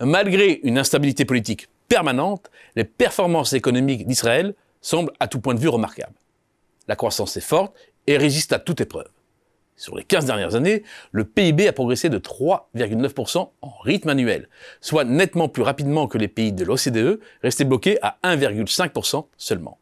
[0.00, 5.68] Malgré une instabilité politique permanente, les performances économiques d'Israël semblent à tout point de vue
[5.68, 6.14] remarquables.
[6.88, 9.08] La croissance est forte et résiste à toute épreuve.
[9.76, 14.48] Sur les 15 dernières années, le PIB a progressé de 3,9% en rythme annuel,
[14.80, 19.78] soit nettement plus rapidement que les pays de l'OCDE, restés bloqués à 1,5% seulement.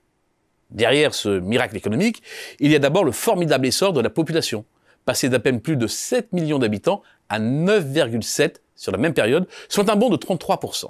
[0.70, 2.22] Derrière ce miracle économique,
[2.58, 4.64] il y a d'abord le formidable essor de la population,
[5.04, 9.90] passé d'à peine plus de 7 millions d'habitants à 9,7 sur la même période, soit
[9.90, 10.86] un bond de 33%.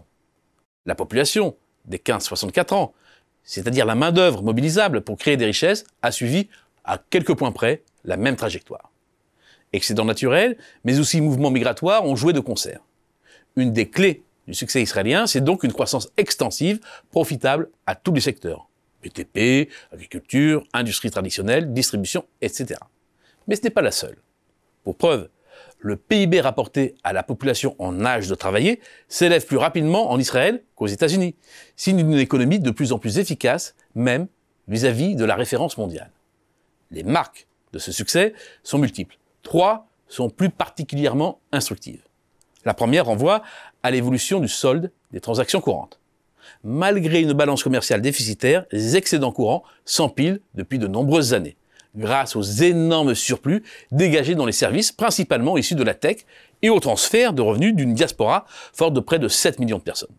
[0.87, 1.57] La population
[1.87, 2.93] des 15-64 ans,
[3.43, 6.49] c'est-à-dire la main-d'œuvre mobilisable pour créer des richesses, a suivi
[6.85, 8.93] à quelques points près la même trajectoire
[9.73, 12.81] excédents naturels, mais aussi mouvements migratoires ont joué de concert.
[13.57, 16.81] Une des clés du succès israélien, c'est donc une croissance extensive,
[17.11, 18.69] profitable à tous les secteurs.
[19.03, 22.81] BTP, agriculture, industrie traditionnelle, distribution, etc.
[23.47, 24.17] Mais ce n'est pas la seule.
[24.85, 25.29] Pour preuve,
[25.81, 30.63] le PIB rapporté à la population en âge de travailler s'élève plus rapidement en Israël
[30.75, 31.37] qu'aux États-Unis,
[31.77, 34.27] signe d'une économie de plus en plus efficace, même
[34.67, 36.11] vis-à-vis -vis de la référence mondiale.
[36.91, 39.19] Les marques de ce succès sont multiples.
[39.43, 42.03] Trois sont plus particulièrement instructives.
[42.65, 43.43] La première renvoie
[43.83, 46.01] à l'évolution du solde des transactions courantes.
[46.65, 51.57] Malgré une balance commerciale déficitaire, les excédents courants s'empilent depuis de nombreuses années,
[51.95, 56.25] grâce aux énormes surplus dégagés dans les services, principalement issus de la tech,
[56.63, 60.15] et au transfert de revenus d'une diaspora forte de près de 7 millions de personnes.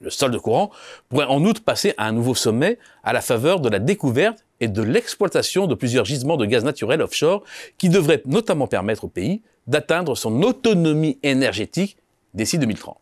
[0.00, 0.70] Le solde courant
[1.08, 4.68] pourrait en outre passer à un nouveau sommet à la faveur de la découverte et
[4.68, 7.44] de l'exploitation de plusieurs gisements de gaz naturel offshore
[7.78, 11.96] qui devraient notamment permettre au pays d'atteindre son autonomie énergétique
[12.34, 12.98] d'ici 2030.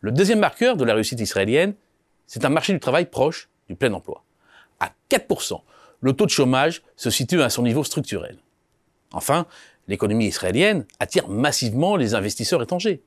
[0.00, 1.74] Le deuxième marqueur de la réussite israélienne,
[2.26, 4.24] c'est un marché du travail proche du plein emploi.
[4.80, 5.60] À 4%,
[6.00, 8.38] le taux de chômage se situe à son niveau structurel.
[9.12, 9.46] Enfin,
[9.88, 13.02] l'économie israélienne attire massivement les investisseurs étrangers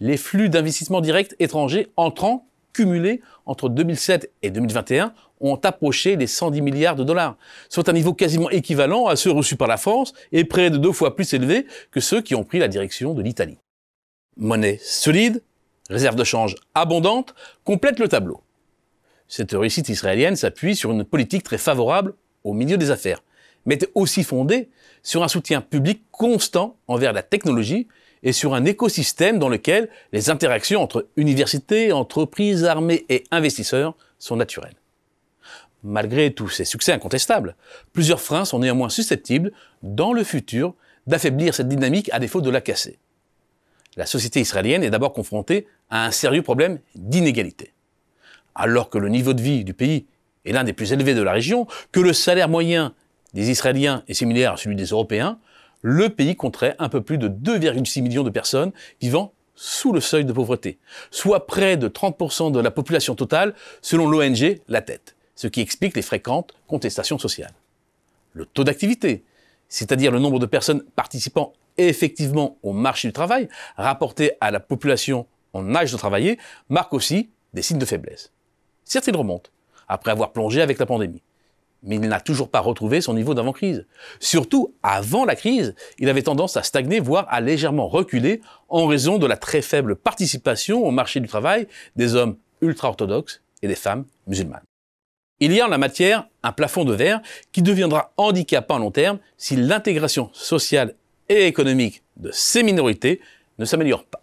[0.00, 6.62] les flux d'investissements directs étrangers entrants cumulés entre 2007 et 2021 ont approché les 110
[6.62, 7.36] milliards de dollars,
[7.68, 10.92] soit un niveau quasiment équivalent à ceux reçus par la France et près de deux
[10.92, 13.58] fois plus élevé que ceux qui ont pris la direction de l'Italie.
[14.36, 15.42] Monnaie solide,
[15.88, 18.42] réserve de change abondante, complète le tableau.
[19.28, 23.22] Cette réussite israélienne s'appuie sur une politique très favorable au milieu des affaires,
[23.66, 24.70] mais est aussi fondée
[25.02, 27.88] sur un soutien public constant envers la technologie
[28.22, 34.36] et sur un écosystème dans lequel les interactions entre universités, entreprises, armées et investisseurs sont
[34.36, 34.74] naturelles.
[35.84, 37.54] Malgré tous ces succès incontestables,
[37.92, 39.52] plusieurs freins sont néanmoins susceptibles,
[39.82, 40.74] dans le futur,
[41.06, 42.98] d'affaiblir cette dynamique à défaut de la casser.
[43.96, 47.72] La société israélienne est d'abord confrontée à un sérieux problème d'inégalité.
[48.58, 50.06] Alors que le niveau de vie du pays
[50.44, 52.92] est l'un des plus élevés de la région, que le salaire moyen
[53.32, 55.38] des Israéliens est similaire à celui des Européens,
[55.82, 60.24] le pays compterait un peu plus de 2,6 millions de personnes vivant sous le seuil
[60.24, 60.78] de pauvreté,
[61.12, 65.94] soit près de 30% de la population totale selon l'ONG La Tête, ce qui explique
[65.94, 67.54] les fréquentes contestations sociales.
[68.32, 69.24] Le taux d'activité,
[69.68, 75.26] c'est-à-dire le nombre de personnes participant effectivement au marché du travail, rapporté à la population
[75.52, 78.32] en âge de travailler, marque aussi des signes de faiblesse.
[78.88, 79.52] Certes, il remonte,
[79.86, 81.22] après avoir plongé avec la pandémie
[81.82, 83.86] mais il n'a toujours pas retrouvé son niveau d'avant-crise.
[84.20, 89.18] Surtout, avant la crise, il avait tendance à stagner, voire à légèrement reculer, en raison
[89.18, 94.04] de la très faible participation au marché du travail des hommes ultra-orthodoxes et des femmes
[94.26, 94.62] musulmanes.
[95.40, 97.20] Il y a en la matière un plafond de verre
[97.52, 100.94] qui deviendra handicapant à long terme si l'intégration sociale
[101.28, 103.20] et économique de ces minorités
[103.58, 104.20] ne s'améliore pas.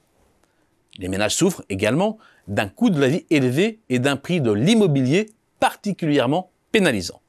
[0.97, 5.29] Les ménages souffrent également d'un coût de la vie élevé et d'un prix de l'immobilier
[5.59, 7.21] particulièrement pénalisant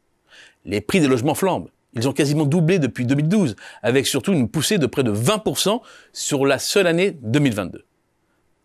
[0.67, 1.71] les prix des logements flambent.
[1.95, 5.81] Ils ont quasiment doublé depuis 2012, avec surtout une poussée de près de 20%
[6.13, 7.87] sur la seule année 2022.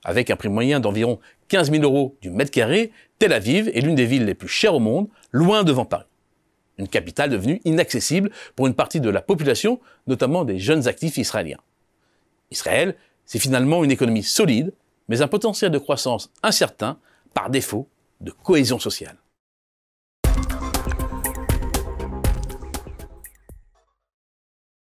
[0.03, 3.95] Avec un prix moyen d'environ 15 000 euros du mètre carré, Tel Aviv est l'une
[3.95, 6.05] des villes les plus chères au monde, loin devant Paris.
[6.77, 11.59] Une capitale devenue inaccessible pour une partie de la population, notamment des jeunes actifs israéliens.
[12.49, 12.95] Israël,
[13.25, 14.73] c'est finalement une économie solide,
[15.07, 16.97] mais un potentiel de croissance incertain
[17.33, 17.87] par défaut
[18.19, 19.20] de cohésion sociale.